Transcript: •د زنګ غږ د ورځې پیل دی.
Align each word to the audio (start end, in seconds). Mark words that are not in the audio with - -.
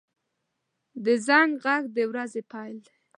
•د 1.03 1.05
زنګ 1.27 1.51
غږ 1.63 1.83
د 1.95 1.97
ورځې 2.11 2.41
پیل 2.51 2.75
دی. 2.85 2.95